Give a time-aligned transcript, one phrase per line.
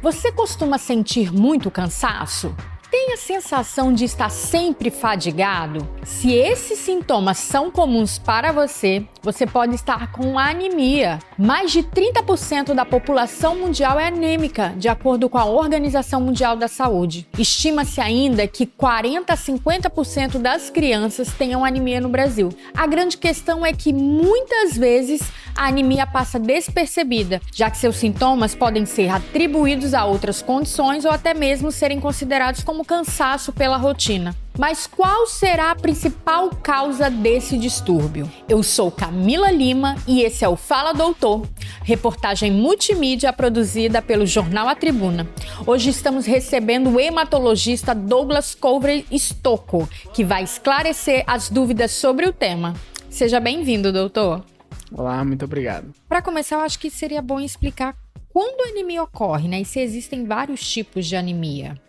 [0.00, 2.54] Você costuma sentir muito cansaço?
[2.90, 5.86] Tem a sensação de estar sempre fadigado?
[6.04, 11.18] Se esses sintomas são comuns para você, você pode estar com anemia.
[11.38, 16.68] Mais de 30% da população mundial é anêmica, de acordo com a Organização Mundial da
[16.68, 17.26] Saúde.
[17.38, 22.50] Estima-se ainda que 40 a 50% das crianças tenham anemia no Brasil.
[22.76, 25.22] A grande questão é que muitas vezes
[25.54, 31.10] a anemia passa despercebida, já que seus sintomas podem ser atribuídos a outras condições ou
[31.10, 34.34] até mesmo serem considerados como cansaço pela rotina.
[34.58, 38.28] Mas qual será a principal causa desse distúrbio?
[38.48, 41.46] Eu sou Camila Lima e esse é o Fala Doutor,
[41.84, 45.28] reportagem multimídia produzida pelo jornal A Tribuna.
[45.64, 52.32] Hoje estamos recebendo o hematologista Douglas Couvre Stocco, que vai esclarecer as dúvidas sobre o
[52.32, 52.74] tema.
[53.08, 54.44] Seja bem-vindo, doutor.
[54.90, 55.94] Olá, muito obrigado.
[56.08, 57.94] Para começar, eu acho que seria bom explicar
[58.28, 59.60] quando a anemia ocorre, né?
[59.60, 61.80] E se existem vários tipos de anemia.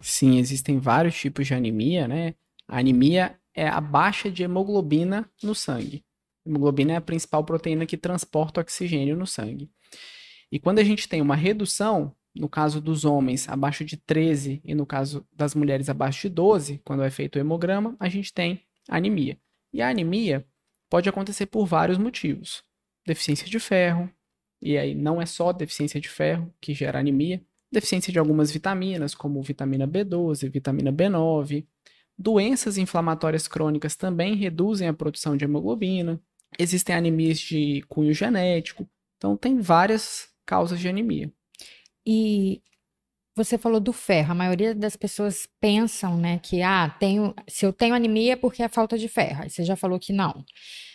[0.00, 2.34] Sim, existem vários tipos de anemia, né?
[2.66, 6.04] A anemia é a baixa de hemoglobina no sangue.
[6.46, 9.70] Hemoglobina é a principal proteína que transporta oxigênio no sangue.
[10.50, 14.74] E quando a gente tem uma redução, no caso dos homens abaixo de 13 e
[14.74, 18.62] no caso das mulheres abaixo de 12, quando é feito o hemograma, a gente tem
[18.88, 19.38] anemia.
[19.72, 20.46] E a anemia
[20.88, 22.62] pode acontecer por vários motivos.
[23.06, 24.10] Deficiência de ferro,
[24.62, 29.14] e aí não é só deficiência de ferro que gera anemia, deficiência de algumas vitaminas,
[29.14, 31.66] como vitamina B12, vitamina B9.
[32.18, 36.20] Doenças inflamatórias crônicas também reduzem a produção de hemoglobina.
[36.58, 38.88] Existem anemias de cunho genético.
[39.16, 41.32] Então, tem várias causas de anemia.
[42.04, 42.62] E
[43.34, 44.32] você falou do ferro.
[44.32, 48.62] A maioria das pessoas pensam, né, que ah, tenho, se eu tenho anemia é porque
[48.62, 49.42] é falta de ferro.
[49.42, 50.44] Aí você já falou que não.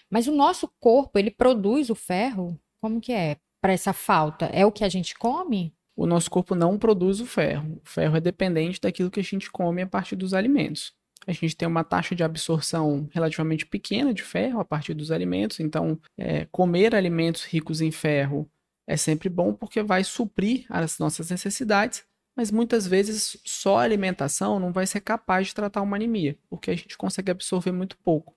[0.10, 2.60] Mas o nosso corpo, ele produz o ferro?
[2.82, 4.46] Como que é para essa falta?
[4.48, 5.75] É o que a gente come?
[5.96, 7.80] O nosso corpo não produz o ferro.
[7.84, 10.94] O ferro é dependente daquilo que a gente come a partir dos alimentos.
[11.26, 15.60] A gente tem uma taxa de absorção relativamente pequena de ferro a partir dos alimentos,
[15.60, 18.50] então é, comer alimentos ricos em ferro
[18.88, 22.04] é sempre bom porque vai suprir as nossas necessidades,
[22.36, 26.70] mas muitas vezes só a alimentação não vai ser capaz de tratar uma anemia, porque
[26.70, 28.36] a gente consegue absorver muito pouco.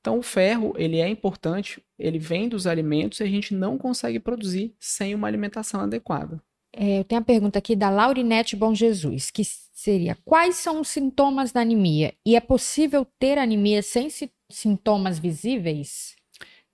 [0.00, 4.18] Então o ferro, ele é importante, ele vem dos alimentos e a gente não consegue
[4.18, 6.42] produzir sem uma alimentação adequada.
[6.72, 10.88] É, eu tenho a pergunta aqui da Laurinete Bom Jesus, que seria: quais são os
[10.88, 12.14] sintomas da anemia?
[12.24, 16.14] E é possível ter anemia sem si sintomas visíveis?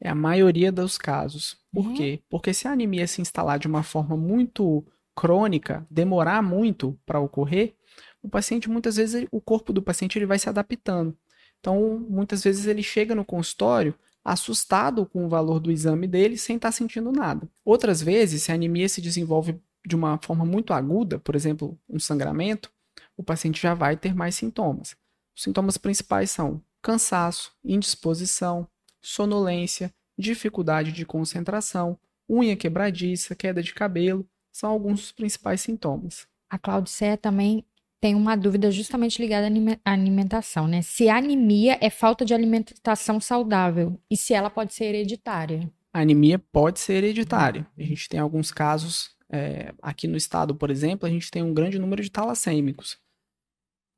[0.01, 1.57] É a maioria dos casos.
[1.73, 1.95] Por uhum.
[1.95, 2.21] quê?
[2.29, 7.75] Porque se a anemia se instalar de uma forma muito crônica, demorar muito para ocorrer,
[8.23, 11.17] o paciente muitas vezes o corpo do paciente ele vai se adaptando.
[11.59, 16.57] Então, muitas vezes ele chega no consultório assustado com o valor do exame dele sem
[16.57, 17.49] estar tá sentindo nada.
[17.65, 21.99] Outras vezes, se a anemia se desenvolve de uma forma muito aguda, por exemplo, um
[21.99, 22.71] sangramento,
[23.17, 24.97] o paciente já vai ter mais sintomas.
[25.35, 28.69] Os sintomas principais são cansaço, indisposição,
[29.01, 31.99] sonolência, dificuldade de concentração,
[32.29, 36.27] unha quebradiça, queda de cabelo, são alguns dos principais sintomas.
[36.49, 37.65] A Claudiceia também
[38.01, 39.49] tem uma dúvida justamente ligada
[39.85, 40.83] à alimentação, né?
[40.83, 45.71] Se a anemia é falta de alimentação saudável e se ela pode ser hereditária.
[45.93, 47.67] A anemia pode ser hereditária.
[47.77, 51.55] A gente tem alguns casos, é, aqui no estado, por exemplo, a gente tem um
[51.55, 52.99] grande número de talassêmicos.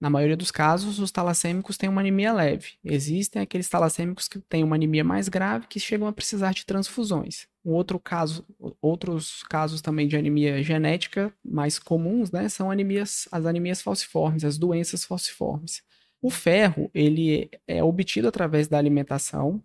[0.01, 2.75] Na maioria dos casos, os talassêmicos têm uma anemia leve.
[2.85, 7.49] Existem aqueles talassêmicos que têm uma anemia mais grave que chegam a precisar de transfusões.
[7.65, 8.47] Um outro caso,
[8.81, 14.57] outros casos também de anemia genética mais comuns, né, são anemias, as anemias falciformes, as
[14.57, 15.83] doenças falciformes.
[16.23, 19.63] O ferro, ele é obtido através da alimentação,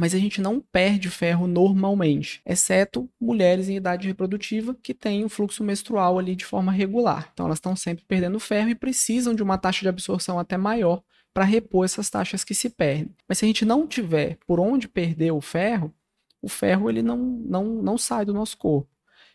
[0.00, 5.28] mas a gente não perde ferro normalmente, exceto mulheres em idade reprodutiva que têm o
[5.28, 7.28] fluxo menstrual ali de forma regular.
[7.34, 11.02] Então elas estão sempre perdendo ferro e precisam de uma taxa de absorção até maior
[11.34, 13.14] para repor essas taxas que se perdem.
[13.28, 15.94] Mas se a gente não tiver por onde perder o ferro,
[16.40, 18.88] o ferro ele não, não, não sai do nosso corpo.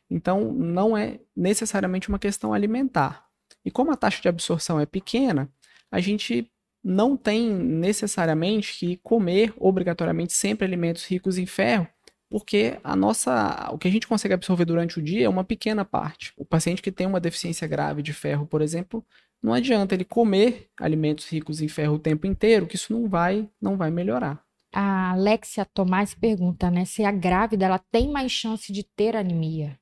[0.10, 3.28] Então não é necessariamente uma questão alimentar.
[3.64, 5.48] E como a taxa de absorção é pequena,
[5.92, 6.52] a gente
[6.86, 11.88] não tem necessariamente que comer obrigatoriamente sempre alimentos ricos em ferro,
[12.30, 15.84] porque a nossa, o que a gente consegue absorver durante o dia é uma pequena
[15.84, 16.32] parte.
[16.38, 19.04] O paciente que tem uma deficiência grave de ferro, por exemplo,
[19.42, 23.50] não adianta ele comer alimentos ricos em ferro o tempo inteiro, que isso não vai,
[23.60, 24.44] não vai melhorar.
[24.72, 29.80] A Alexia Tomás pergunta, né, se a grávida ela tem mais chance de ter anemia.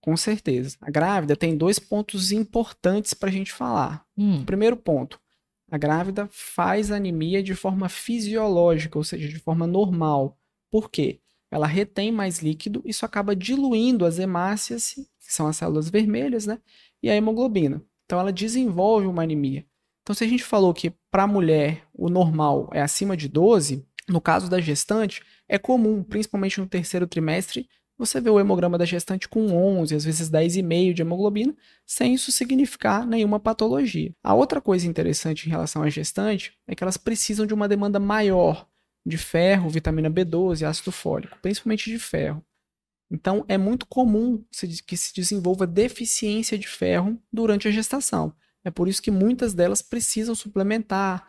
[0.00, 0.76] Com certeza.
[0.80, 4.04] A grávida tem dois pontos importantes para a gente falar.
[4.16, 4.44] Hum.
[4.44, 5.18] primeiro ponto,
[5.70, 10.38] a grávida faz anemia de forma fisiológica, ou seja, de forma normal.
[10.70, 11.20] Por quê?
[11.50, 16.60] Ela retém mais líquido, isso acaba diluindo as hemácias que são as células vermelhas, né?
[17.02, 17.82] E a hemoglobina.
[18.04, 19.66] Então ela desenvolve uma anemia.
[20.02, 23.84] Então se a gente falou que para a mulher o normal é acima de 12,
[24.08, 27.68] no caso da gestante, é comum, principalmente no terceiro trimestre,
[27.98, 32.30] você vê o hemograma da gestante com 11, às vezes 10,5 de hemoglobina, sem isso
[32.30, 34.12] significar nenhuma patologia.
[34.22, 37.98] A outra coisa interessante em relação à gestante é que elas precisam de uma demanda
[37.98, 38.68] maior
[39.04, 42.44] de ferro, vitamina B12 e ácido fólico, principalmente de ferro.
[43.10, 44.44] Então, é muito comum
[44.84, 48.34] que se desenvolva deficiência de ferro durante a gestação.
[48.64, 51.24] É por isso que muitas delas precisam suplementar,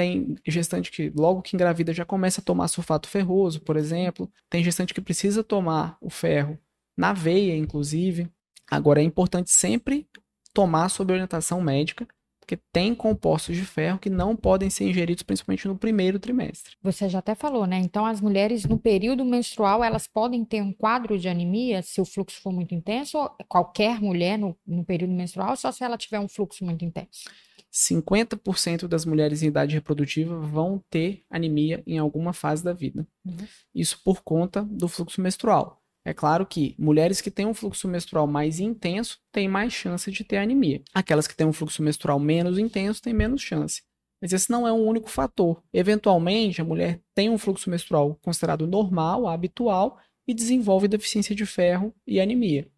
[0.00, 4.32] tem gestante que logo que engravida já começa a tomar sulfato ferroso, por exemplo.
[4.48, 6.58] Tem gestante que precisa tomar o ferro
[6.96, 8.26] na veia, inclusive.
[8.70, 10.08] Agora é importante sempre
[10.54, 12.08] tomar sob orientação médica,
[12.40, 16.76] porque tem compostos de ferro que não podem ser ingeridos principalmente no primeiro trimestre.
[16.82, 17.76] Você já até falou, né?
[17.76, 22.06] Então as mulheres no período menstrual, elas podem ter um quadro de anemia se o
[22.06, 26.20] fluxo for muito intenso, ou qualquer mulher no, no período menstrual, só se ela tiver
[26.20, 27.28] um fluxo muito intenso?
[27.72, 33.06] 50% das mulheres em idade reprodutiva vão ter anemia em alguma fase da vida.
[33.24, 33.46] Uhum.
[33.74, 35.80] Isso por conta do fluxo menstrual.
[36.04, 40.24] É claro que mulheres que têm um fluxo menstrual mais intenso têm mais chance de
[40.24, 40.82] ter anemia.
[40.94, 43.82] Aquelas que têm um fluxo menstrual menos intenso têm menos chance.
[44.20, 45.62] Mas esse não é um único fator.
[45.72, 51.94] Eventualmente, a mulher tem um fluxo menstrual considerado normal, habitual, e desenvolve deficiência de ferro
[52.06, 52.68] e anemia.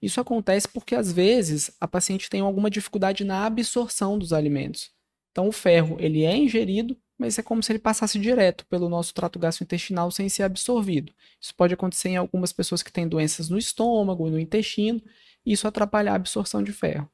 [0.00, 4.90] Isso acontece porque às vezes a paciente tem alguma dificuldade na absorção dos alimentos.
[5.30, 9.12] Então o ferro ele é ingerido, mas é como se ele passasse direto pelo nosso
[9.12, 11.12] trato gastrointestinal sem ser absorvido.
[11.40, 15.02] Isso pode acontecer em algumas pessoas que têm doenças no estômago, no intestino,
[15.44, 17.08] e isso atrapalhar a absorção de ferro.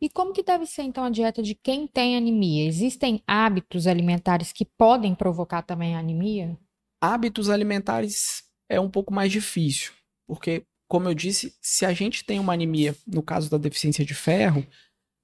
[0.00, 2.66] E como que deve ser então a dieta de quem tem anemia?
[2.66, 6.58] Existem hábitos alimentares que podem provocar também anemia?
[7.00, 9.92] Hábitos alimentares é um pouco mais difícil,
[10.26, 14.14] porque como eu disse, se a gente tem uma anemia, no caso da deficiência de
[14.14, 14.66] ferro,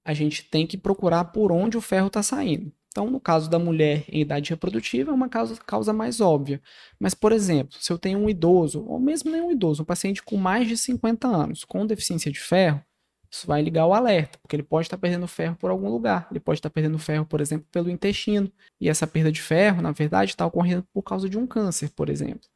[0.05, 2.73] a gente tem que procurar por onde o ferro está saindo.
[2.89, 6.61] Então, no caso da mulher em idade reprodutiva, é uma causa, causa mais óbvia.
[7.01, 10.23] Mas, por exemplo, se eu tenho um idoso, ou mesmo nem um idoso, um paciente
[10.23, 12.85] com mais de 50 anos, com deficiência de ferro,
[13.31, 16.29] isso vai ligar o alerta, porque ele pode estar perdendo ferro por algum lugar.
[16.31, 18.53] Ele pode estar perdendo ferro, por exemplo, pelo intestino.
[18.79, 22.11] E essa perda de ferro, na verdade, está ocorrendo por causa de um câncer, por
[22.11, 22.47] exemplo.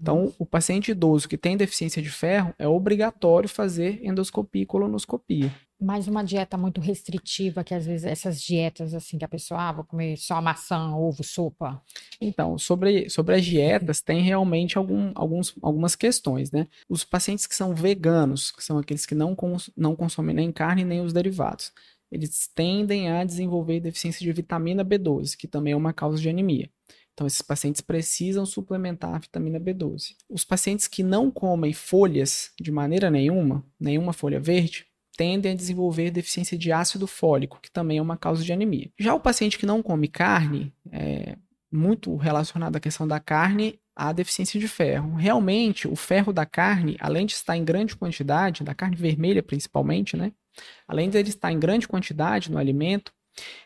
[0.00, 5.52] Então, o paciente idoso que tem deficiência de ferro é obrigatório fazer endoscopia e colonoscopia.
[5.80, 9.72] Mas uma dieta muito restritiva, que às vezes essas dietas assim que a pessoa, ah,
[9.72, 11.80] vou comer só maçã, ovo, sopa.
[12.20, 16.66] Então, sobre, sobre as dietas, tem realmente algum, alguns, algumas questões, né?
[16.88, 20.84] Os pacientes que são veganos, que são aqueles que não, cons, não consomem nem carne
[20.84, 21.72] nem os derivados,
[22.10, 26.70] eles tendem a desenvolver deficiência de vitamina B12, que também é uma causa de anemia.
[27.18, 30.14] Então, esses pacientes precisam suplementar a vitamina B12.
[30.30, 34.86] Os pacientes que não comem folhas de maneira nenhuma, nenhuma folha verde,
[35.16, 38.92] tendem a desenvolver deficiência de ácido fólico, que também é uma causa de anemia.
[38.96, 41.36] Já o paciente que não come carne, é
[41.72, 45.16] muito relacionado à questão da carne, a deficiência de ferro.
[45.16, 50.16] Realmente, o ferro da carne, além de estar em grande quantidade, da carne vermelha principalmente,
[50.16, 50.30] né?
[50.86, 53.12] Além de ele estar em grande quantidade no alimento,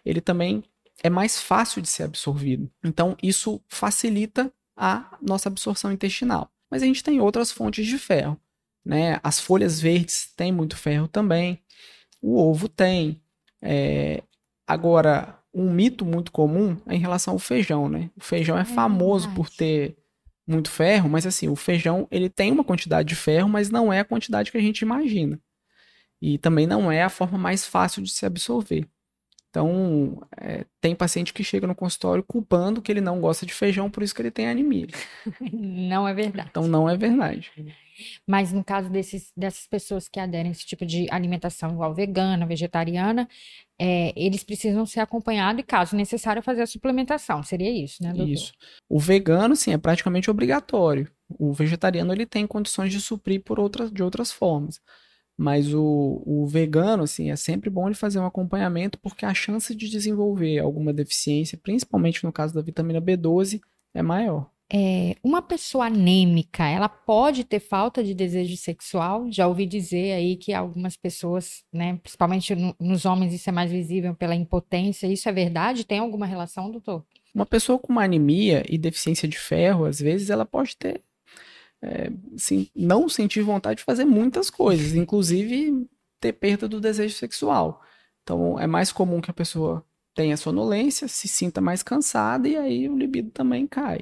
[0.06, 0.64] ele também
[1.02, 2.70] é mais fácil de ser absorvido.
[2.84, 6.50] Então, isso facilita a nossa absorção intestinal.
[6.70, 8.40] Mas a gente tem outras fontes de ferro.
[8.84, 9.20] Né?
[9.22, 11.60] As folhas verdes têm muito ferro também.
[12.20, 13.20] O ovo tem.
[13.60, 14.22] É...
[14.66, 17.88] Agora, um mito muito comum é em relação ao feijão.
[17.88, 18.10] Né?
[18.16, 19.96] O feijão é, é famoso por ter
[20.46, 24.00] muito ferro, mas assim, o feijão ele tem uma quantidade de ferro, mas não é
[24.00, 25.40] a quantidade que a gente imagina.
[26.20, 28.88] E também não é a forma mais fácil de se absorver.
[29.52, 33.90] Então, é, tem paciente que chega no consultório culpando que ele não gosta de feijão,
[33.90, 34.86] por isso que ele tem anemia.
[35.52, 36.48] Não é verdade.
[36.50, 37.52] Então, não é verdade.
[38.26, 42.46] Mas no caso desses, dessas pessoas que aderem a esse tipo de alimentação igual vegana,
[42.46, 43.28] vegetariana,
[43.78, 47.42] é, eles precisam ser acompanhados e, caso necessário, fazer a suplementação.
[47.42, 48.32] Seria isso, né, doutor?
[48.32, 48.52] Isso.
[48.88, 51.10] O vegano, sim, é praticamente obrigatório.
[51.38, 54.80] O vegetariano, ele tem condições de suprir por outras, de outras formas.
[55.42, 59.74] Mas o, o vegano, assim, é sempre bom ele fazer um acompanhamento, porque a chance
[59.74, 63.60] de desenvolver alguma deficiência, principalmente no caso da vitamina B12,
[63.92, 64.48] é maior.
[64.72, 69.26] É, uma pessoa anêmica, ela pode ter falta de desejo sexual?
[69.32, 73.68] Já ouvi dizer aí que algumas pessoas, né, principalmente no, nos homens, isso é mais
[73.68, 75.08] visível pela impotência.
[75.08, 75.84] Isso é verdade?
[75.84, 77.04] Tem alguma relação, doutor?
[77.34, 81.02] Uma pessoa com uma anemia e deficiência de ferro, às vezes, ela pode ter
[81.82, 85.88] é, assim, não sentir vontade de fazer muitas coisas, inclusive
[86.20, 87.82] ter perda do desejo sexual.
[88.22, 89.84] Então, é mais comum que a pessoa
[90.14, 94.00] tenha sonolência, se sinta mais cansada e aí o libido também cai.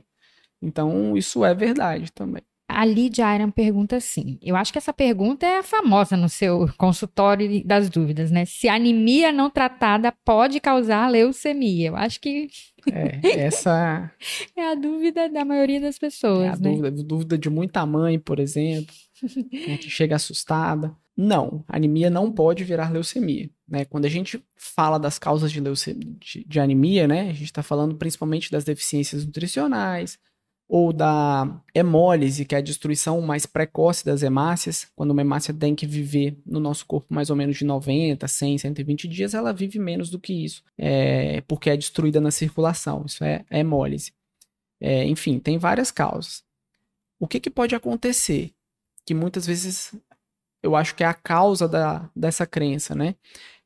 [0.60, 2.42] Então, isso é verdade também.
[2.70, 7.64] A Lídia Iron pergunta assim: eu acho que essa pergunta é famosa no seu consultório
[7.64, 8.44] das dúvidas, né?
[8.44, 11.88] Se anemia não tratada pode causar leucemia.
[11.88, 12.48] Eu acho que.
[12.90, 14.10] É, essa.
[14.56, 16.44] é a dúvida da maioria das pessoas.
[16.44, 16.70] É a né?
[16.70, 18.94] dúvida, dúvida de muita mãe, por exemplo,
[19.68, 20.94] né, que chega assustada.
[21.16, 23.50] Não, anemia não pode virar leucemia.
[23.68, 23.84] Né?
[23.84, 27.62] Quando a gente fala das causas de, leucemia, de, de anemia, né, a gente está
[27.62, 30.18] falando principalmente das deficiências nutricionais,
[30.72, 34.86] ou da hemólise, que é a destruição mais precoce das hemácias.
[34.94, 38.58] Quando uma hemácia tem que viver no nosso corpo mais ou menos de 90, 100,
[38.58, 43.02] 120 dias, ela vive menos do que isso, é, porque é destruída na circulação.
[43.04, 44.12] Isso é, é hemólise.
[44.80, 46.44] É, enfim, tem várias causas.
[47.18, 48.52] O que, que pode acontecer?
[49.04, 49.92] Que muitas vezes
[50.62, 53.16] eu acho que é a causa da, dessa crença, né?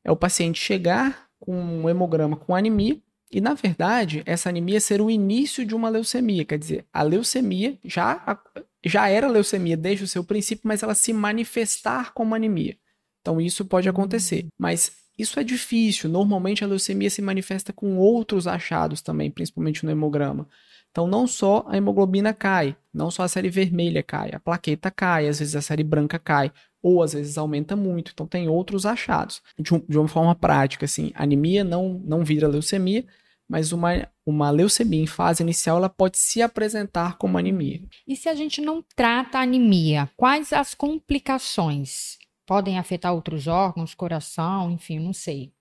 [0.03, 2.99] É o paciente chegar com um hemograma com anemia
[3.31, 6.45] e, na verdade, essa anemia ser o início de uma leucemia.
[6.45, 8.39] Quer dizer, a leucemia já,
[8.83, 12.77] já era leucemia desde o seu princípio, mas ela se manifestar como anemia.
[13.21, 14.47] Então, isso pode acontecer.
[14.57, 16.09] Mas isso é difícil.
[16.09, 20.47] Normalmente, a leucemia se manifesta com outros achados também, principalmente no hemograma.
[20.91, 25.27] Então, não só a hemoglobina cai, não só a série vermelha cai, a plaqueta cai,
[25.27, 26.53] às vezes a série branca cai,
[26.85, 28.11] ou às vezes aumenta muito.
[28.13, 29.41] Então, tem outros achados.
[29.57, 33.03] De, um, de uma forma prática, assim, anemia não, não vira leucemia,
[33.49, 37.81] mas uma, uma leucemia em fase inicial ela pode se apresentar como anemia.
[38.07, 42.19] E se a gente não trata a anemia, quais as complicações?
[42.45, 45.51] Podem afetar outros órgãos, coração, enfim, não sei.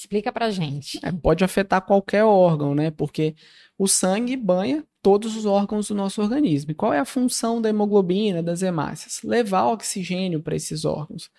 [0.00, 0.98] Explica pra gente.
[1.02, 2.90] É, pode afetar qualquer órgão, né?
[2.90, 3.34] Porque
[3.76, 6.70] o sangue banha todos os órgãos do nosso organismo.
[6.70, 9.20] E qual é a função da hemoglobina, das hemácias?
[9.22, 11.30] Levar oxigênio para esses órgãos.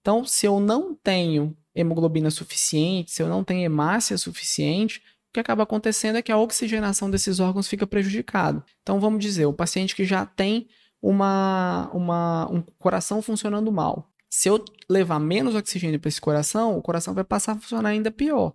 [0.00, 4.98] Então, se eu não tenho hemoglobina suficiente, se eu não tenho hemácia suficiente,
[5.30, 8.64] o que acaba acontecendo é que a oxigenação desses órgãos fica prejudicada.
[8.82, 10.68] Então, vamos dizer, o paciente que já tem
[11.02, 14.13] uma, uma, um coração funcionando mal.
[14.36, 18.10] Se eu levar menos oxigênio para esse coração, o coração vai passar a funcionar ainda
[18.10, 18.52] pior.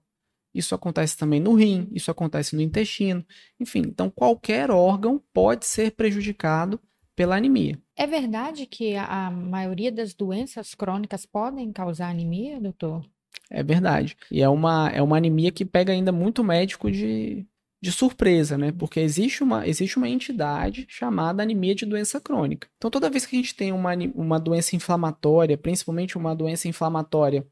[0.54, 3.26] Isso acontece também no rim, isso acontece no intestino,
[3.58, 3.84] enfim.
[3.88, 6.82] Então, qualquer órgão pode ser prejudicado
[7.16, 7.82] pela anemia.
[7.96, 13.06] É verdade que a maioria das doenças crônicas podem causar anemia, doutor?
[13.50, 14.18] É verdade.
[14.30, 17.48] E é uma, é uma anemia que pega ainda muito médico de,
[17.82, 18.72] de surpresa, né?
[18.72, 22.68] Porque existe uma, existe uma entidade chamada anemia de doença crônica.
[22.78, 27.48] Então, toda vez que a gente tem uma, uma doença inflamatória, principalmente uma doença inflamatória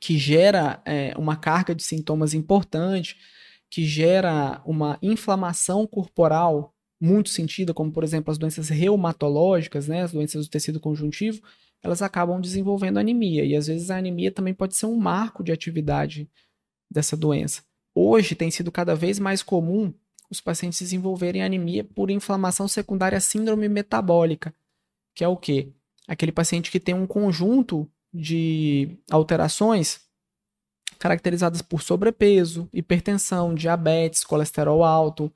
[0.00, 3.16] que gera é, uma carga de sintomas importante,
[3.70, 10.12] que gera uma inflamação corporal muito sentida, como por exemplo as doenças reumatológicas, né, as
[10.12, 11.40] doenças do tecido conjuntivo,
[11.82, 13.44] elas acabam desenvolvendo anemia.
[13.44, 16.28] E às vezes a anemia também pode ser um marco de atividade
[16.90, 17.62] dessa doença.
[18.00, 19.92] Hoje tem sido cada vez mais comum
[20.30, 24.54] os pacientes desenvolverem anemia por inflamação secundária síndrome metabólica,
[25.16, 25.72] que é o quê?
[26.06, 30.00] Aquele paciente que tem um conjunto de alterações
[30.96, 35.34] caracterizadas por sobrepeso, hipertensão, diabetes, colesterol alto,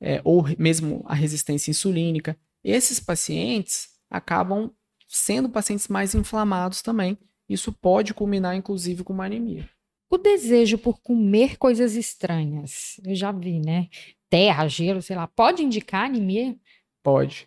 [0.00, 2.38] é, ou mesmo a resistência insulínica.
[2.62, 4.70] Esses pacientes acabam
[5.08, 7.18] sendo pacientes mais inflamados também.
[7.48, 9.68] Isso pode culminar, inclusive, com uma anemia.
[10.16, 13.90] O desejo por comer coisas estranhas, eu já vi, né?
[14.30, 16.56] Terra, gelo, sei lá, pode indicar anemia?
[17.02, 17.46] Pode.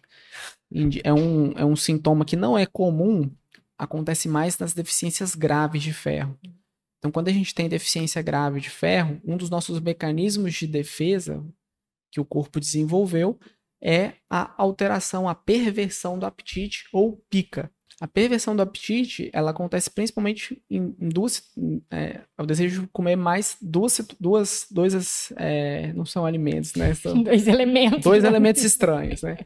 [1.04, 3.28] É um, é um sintoma que não é comum,
[3.76, 6.38] acontece mais nas deficiências graves de ferro.
[7.00, 11.44] Então, quando a gente tem deficiência grave de ferro, um dos nossos mecanismos de defesa
[12.12, 13.40] que o corpo desenvolveu
[13.82, 17.72] é a alteração, a perversão do apetite ou pica.
[18.02, 21.44] A perversão do apetite, ela acontece principalmente em, duas,
[21.92, 26.94] é, o desejo de comer mais duas, duas, dois, é, não são alimentos, né?
[26.94, 28.02] São dois elementos.
[28.02, 29.38] Dois elementos estranhos, né?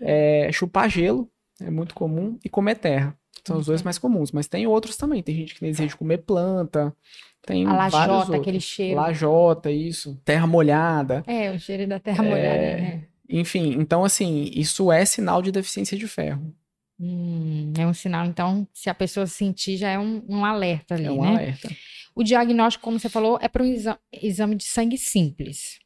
[0.00, 3.14] É, chupar gelo é muito comum e comer terra.
[3.44, 5.22] São os dois mais comuns, mas tem outros também.
[5.22, 6.94] Tem gente que deseja comer planta,
[7.42, 8.40] tem a lajota, vários outros.
[8.40, 8.96] aquele cheiro.
[8.96, 10.20] Lajota, isso.
[10.24, 11.22] Terra molhada.
[11.26, 12.80] É, o cheiro da terra molhada, é...
[12.80, 13.04] né?
[13.28, 16.54] Enfim, então assim, isso é sinal de deficiência de ferro.
[17.00, 21.06] Hum, é um sinal, então, se a pessoa sentir, já é um, um alerta ali,
[21.06, 21.28] é um né?
[21.28, 21.68] alerta.
[22.14, 25.78] O diagnóstico, como você falou, é para um exa exame de sangue simples.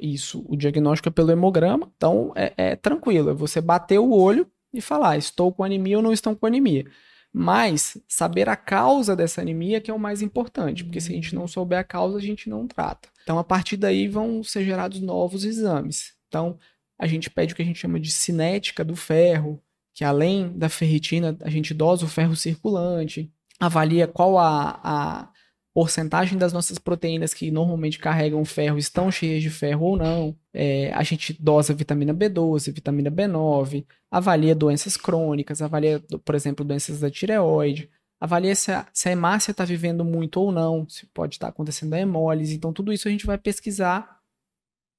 [0.00, 4.50] Isso, o diagnóstico é pelo hemograma, então é, é tranquilo, é você bater o olho
[4.72, 6.86] e falar, estou com anemia ou não estou com anemia.
[7.32, 11.34] Mas saber a causa dessa anemia que é o mais importante, porque se a gente
[11.34, 13.08] não souber a causa, a gente não trata.
[13.22, 16.14] Então, a partir daí vão ser gerados novos exames.
[16.28, 16.58] Então,
[16.98, 19.60] a gente pede o que a gente chama de cinética do ferro,
[19.94, 25.28] que além da ferritina, a gente dosa o ferro circulante, avalia qual a, a,
[25.72, 30.36] porcentagem das nossas proteínas que normalmente carregam ferro estão cheias de ferro ou não.
[30.52, 37.00] É, a gente dosa vitamina B12, vitamina B9, avalia doenças crônicas, avalia, por exemplo, doenças
[37.00, 41.36] da tireoide, avalia se a, se a hemácia está vivendo muito ou não, se pode
[41.36, 42.54] estar tá acontecendo a hemólise.
[42.54, 44.20] Então, tudo isso a gente vai pesquisar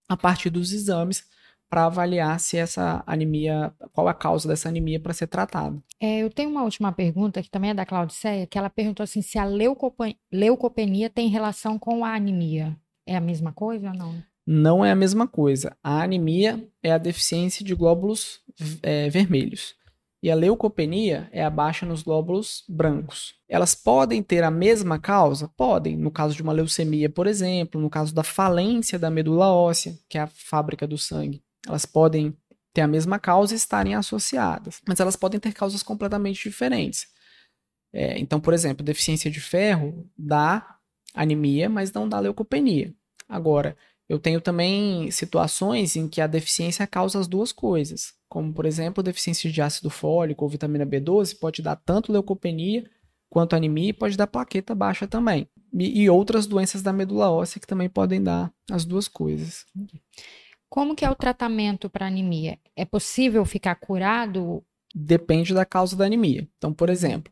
[0.08, 1.24] a partir dos exames
[1.76, 5.78] para avaliar se essa anemia, qual a causa dessa anemia para ser tratada.
[6.00, 9.22] É, eu tenho uma última pergunta que também é da Claudiceia, que ela perguntou assim
[9.22, 12.78] se a leucopenia tem relação com a anemia.
[13.06, 14.24] É a mesma coisa ou não?
[14.48, 15.76] Não é a mesma coisa.
[15.84, 18.40] A anemia é a deficiência de glóbulos
[18.82, 19.76] é, vermelhos.
[20.24, 23.36] E a leucopenia é a baixa nos glóbulos brancos.
[23.50, 25.52] Elas podem ter a mesma causa?
[25.58, 25.98] Podem.
[25.98, 30.18] No caso de uma leucemia, por exemplo, no caso da falência da medula óssea, que
[30.18, 31.44] é a fábrica do sangue.
[31.68, 32.36] Elas podem
[32.74, 37.08] ter a mesma causa e estarem associadas, mas elas podem ter causas completamente diferentes.
[37.94, 40.78] É, então, por exemplo, deficiência de ferro dá
[41.14, 42.94] anemia, mas não dá leucopenia.
[43.28, 48.66] Agora, eu tenho também situações em que a deficiência causa as duas coisas, como por
[48.66, 52.88] exemplo, deficiência de ácido fólico ou vitamina B12 pode dar tanto leucopenia
[53.30, 55.48] quanto anemia e pode dar plaqueta baixa também.
[55.74, 59.66] E, e outras doenças da medula óssea que também podem dar as duas coisas.
[60.76, 62.60] Como que é o tratamento para anemia?
[62.76, 64.62] É possível ficar curado?
[64.94, 66.50] Depende da causa da anemia.
[66.58, 67.32] Então, por exemplo,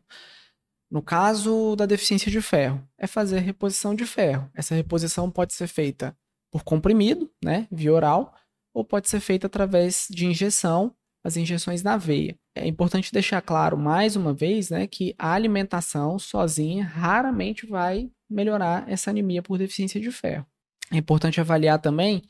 [0.90, 4.50] no caso da deficiência de ferro, é fazer reposição de ferro.
[4.54, 6.16] Essa reposição pode ser feita
[6.50, 8.34] por comprimido, né, via oral,
[8.72, 12.38] ou pode ser feita através de injeção, as injeções na veia.
[12.54, 18.88] É importante deixar claro mais uma vez, né, que a alimentação sozinha raramente vai melhorar
[18.88, 20.46] essa anemia por deficiência de ferro.
[20.90, 22.22] É importante avaliar também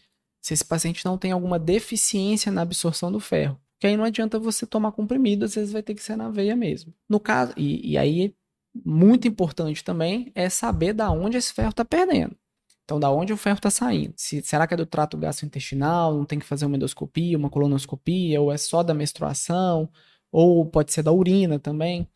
[0.45, 3.59] se esse paciente não tem alguma deficiência na absorção do ferro.
[3.81, 6.55] Que aí não adianta você tomar comprimido, às vezes vai ter que ser na veia
[6.55, 6.93] mesmo.
[7.09, 8.37] No caso, e, e aí,
[8.85, 12.37] muito importante também é saber da onde esse ferro está perdendo.
[12.85, 14.13] Então, da onde o ferro está saindo?
[14.19, 16.15] Se, será que é do trato gastrointestinal?
[16.15, 18.39] Não tem que fazer uma endoscopia, uma colonoscopia?
[18.39, 19.89] Ou é só da menstruação?
[20.31, 22.07] Ou pode ser da urina também?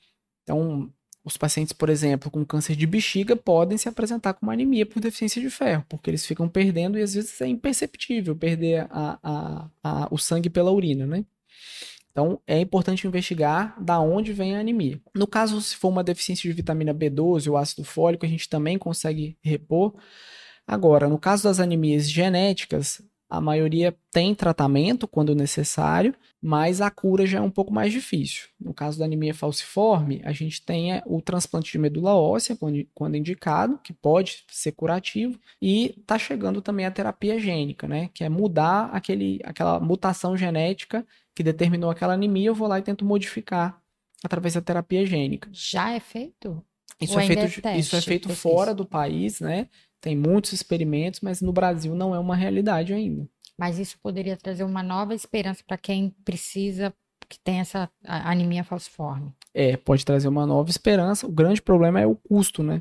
[0.42, 0.92] Então,
[1.28, 5.00] os pacientes, por exemplo, com câncer de bexiga podem se apresentar com uma anemia por
[5.00, 9.68] deficiência de ferro, porque eles ficam perdendo e às vezes é imperceptível perder a, a,
[9.82, 11.24] a, o sangue pela urina, né?
[12.10, 15.00] Então, é importante investigar da onde vem a anemia.
[15.14, 18.76] No caso, se for uma deficiência de vitamina B12 ou ácido fólico, a gente também
[18.76, 19.94] consegue repor.
[20.66, 27.26] Agora, no caso das anemias genéticas, a maioria tem tratamento quando necessário, mas a cura
[27.26, 28.48] já é um pouco mais difícil.
[28.58, 32.56] No caso da anemia falciforme, a gente tem é, o transplante de medula óssea,
[32.94, 38.08] quando indicado, que pode ser curativo, e está chegando também a terapia gênica, né?
[38.14, 42.82] Que é mudar aquele, aquela mutação genética que determinou aquela anemia, eu vou lá e
[42.82, 43.78] tento modificar
[44.24, 45.48] através da terapia gênica.
[45.52, 46.64] Já é feito?
[47.00, 49.68] Isso, é feito, é isso é feito fora do país, né?
[50.00, 53.28] Tem muitos experimentos, mas no Brasil não é uma realidade ainda.
[53.58, 56.94] Mas isso poderia trazer uma nova esperança para quem precisa,
[57.28, 59.32] que tem essa anemia falciforme.
[59.52, 61.26] É, pode trazer uma nova esperança.
[61.26, 62.80] O grande problema é o custo, né?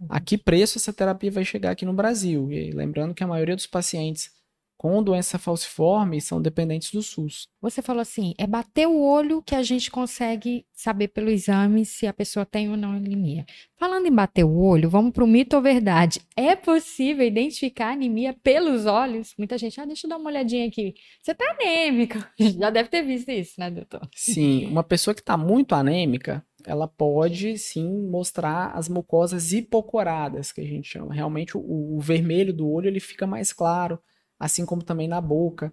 [0.00, 0.06] Uhum.
[0.10, 2.50] A que preço essa terapia vai chegar aqui no Brasil?
[2.50, 4.30] E lembrando que a maioria dos pacientes
[4.78, 7.48] com doença falciforme são dependentes do SUS.
[7.60, 12.06] Você falou assim, é bater o olho que a gente consegue saber pelo exame se
[12.06, 13.44] a pessoa tem ou não anemia.
[13.76, 16.20] Falando em bater o olho, vamos para o mito ou verdade.
[16.36, 19.34] É possível identificar anemia pelos olhos?
[19.36, 20.94] Muita gente, ah, deixa eu dar uma olhadinha aqui.
[21.20, 22.30] Você está anêmica.
[22.38, 24.08] Já deve ter visto isso, né, doutor?
[24.14, 30.60] Sim, uma pessoa que está muito anêmica, ela pode sim mostrar as mucosas hipocoradas, que
[30.60, 31.12] a gente chama.
[31.12, 33.98] Realmente o, o vermelho do olho ele fica mais claro
[34.38, 35.72] assim como também na boca.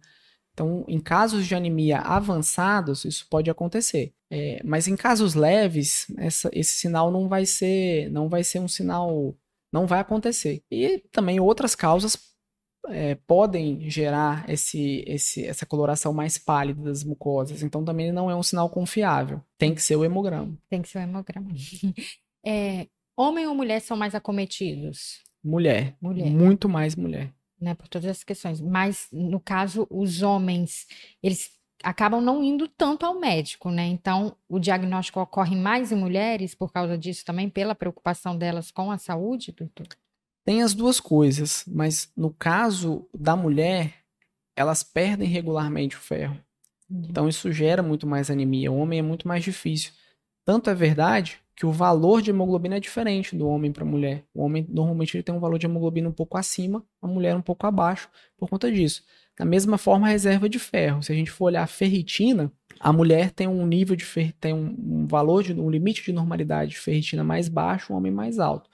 [0.55, 4.13] Então, em casos de anemia avançados, isso pode acontecer.
[4.31, 8.67] É, mas em casos leves, essa, esse sinal não vai ser, não vai ser um
[8.67, 9.35] sinal,
[9.71, 10.63] não vai acontecer.
[10.71, 12.17] E também outras causas
[12.87, 17.61] é, podem gerar esse, esse, essa coloração mais pálida das mucosas.
[17.61, 19.41] Então, também não é um sinal confiável.
[19.57, 20.57] Tem que ser o hemograma.
[20.69, 21.51] Tem que ser o hemograma.
[22.47, 25.23] É, homem ou mulher são mais acometidos?
[25.43, 25.97] Mulher.
[25.99, 26.29] Mulher.
[26.29, 27.33] Muito mais mulher
[27.65, 28.61] né, por todas as questões.
[28.61, 30.85] Mas, no caso, os homens,
[31.21, 31.49] eles
[31.83, 33.87] acabam não indo tanto ao médico, né?
[33.87, 38.91] Então, o diagnóstico ocorre mais em mulheres por causa disso também, pela preocupação delas com
[38.91, 39.87] a saúde, doutor?
[40.45, 43.95] Tem as duas coisas, mas no caso da mulher,
[44.55, 46.39] elas perdem regularmente o ferro.
[46.87, 48.71] Então, isso gera muito mais anemia.
[48.71, 49.91] O homem é muito mais difícil.
[50.45, 54.23] Tanto é verdade que o valor de hemoglobina é diferente do homem para a mulher.
[54.33, 57.41] O homem normalmente ele tem um valor de hemoglobina um pouco acima, a mulher um
[57.41, 59.03] pouco abaixo por conta disso.
[59.37, 61.01] Da mesma forma, a reserva de ferro.
[61.01, 64.33] Se a gente for olhar a ferritina, a mulher tem um nível de fer...
[64.33, 68.37] tem um, valor de um limite de normalidade de ferritina mais baixo, o homem mais
[68.37, 68.69] alto.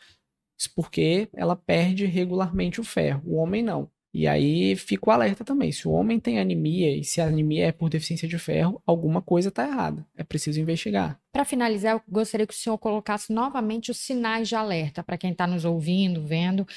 [0.59, 3.89] Isso porque ela perde regularmente o ferro, o homem não.
[4.13, 5.71] E aí fica o alerta também.
[5.71, 9.21] Se o homem tem anemia e se a anemia é por deficiência de ferro, alguma
[9.21, 10.05] coisa está errada.
[10.17, 11.17] É preciso investigar.
[11.31, 15.31] Para finalizar, eu gostaria que o senhor colocasse novamente os sinais de alerta para quem
[15.31, 16.67] está nos ouvindo, vendo.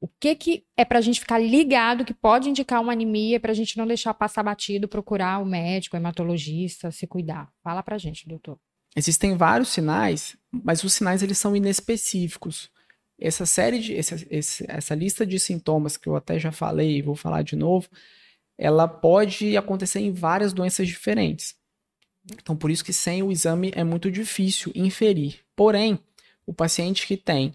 [0.00, 3.52] O que, que é para a gente ficar ligado que pode indicar uma anemia para
[3.52, 7.52] a gente não deixar passar batido, procurar o médico, o hematologista, se cuidar?
[7.62, 8.58] Fala para a gente, doutor.
[8.96, 12.70] Existem vários sinais, mas os sinais eles são inespecíficos.
[13.20, 17.14] Essa série de esse, essa lista de sintomas que eu até já falei e vou
[17.14, 17.88] falar de novo,
[18.56, 21.54] ela pode acontecer em várias doenças diferentes.
[22.32, 25.40] Então, por isso que sem o exame é muito difícil inferir.
[25.54, 25.98] Porém,
[26.46, 27.54] o paciente que tem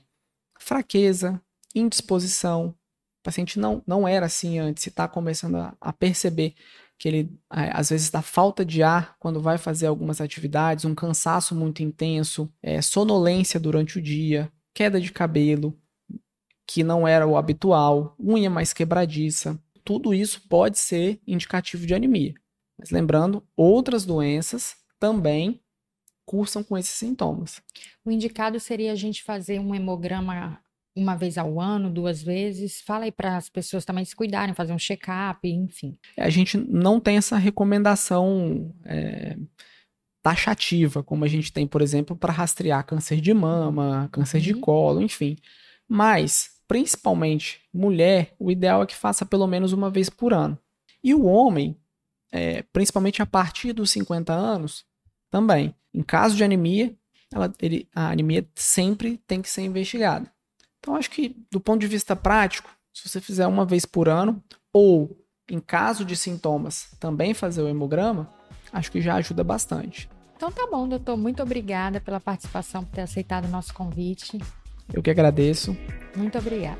[0.59, 1.41] fraqueza,
[1.73, 6.55] indisposição, o paciente não, não era assim antes e está começando a, a, perceber
[6.97, 11.53] que ele, às vezes, dá falta de ar quando vai fazer algumas atividades, um cansaço
[11.53, 15.75] muito intenso, é, sonolência durante o dia, queda de cabelo,
[16.67, 19.57] que não era o habitual, unha mais quebradiça.
[19.83, 22.33] Tudo isso pode ser indicativo de anemia.
[22.77, 25.61] Mas lembrando, outras doenças também
[26.25, 27.61] cursam com esses sintomas.
[28.03, 30.59] O indicado seria a gente fazer um hemograma
[30.95, 32.81] uma vez ao ano, duas vezes.
[32.81, 35.97] Fala aí para as pessoas também se cuidarem, fazer um check-up, enfim.
[36.17, 39.37] A gente não tem essa recomendação é,
[40.25, 44.43] taxativa, como a gente tem, por exemplo, para rastrear câncer de mama, câncer uhum.
[44.43, 45.37] de colo, enfim.
[45.87, 50.57] Mas, principalmente mulher, o ideal é que faça pelo menos uma vez por ano.
[51.03, 51.77] E o homem,
[52.31, 54.83] é, principalmente a partir dos 50 anos,
[55.29, 55.75] também.
[55.93, 56.95] Em caso de anemia,
[57.31, 60.31] ela, ele, a anemia sempre tem que ser investigada.
[60.79, 64.43] Então, acho que do ponto de vista prático, se você fizer uma vez por ano,
[64.73, 68.33] ou em caso de sintomas, também fazer o hemograma,
[68.73, 70.09] acho que já ajuda bastante.
[70.35, 71.17] Então tá bom, doutor.
[71.17, 74.39] Muito obrigada pela participação, por ter aceitado o nosso convite.
[74.93, 75.75] Eu que agradeço.
[76.15, 76.79] Muito obrigada.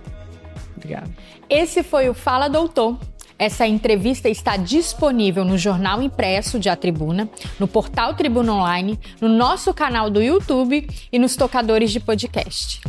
[0.75, 1.11] Obrigado.
[1.49, 2.99] Esse foi o Fala Doutor.
[3.37, 9.27] Essa entrevista está disponível no jornal impresso de A Tribuna, no portal Tribuna Online, no
[9.27, 12.81] nosso canal do YouTube e nos tocadores de podcast.